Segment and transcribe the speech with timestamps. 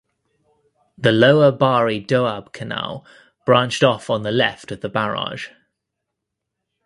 [0.97, 3.05] The Lower Bari Doab Canal
[3.45, 5.49] branched off on the left of the barrage.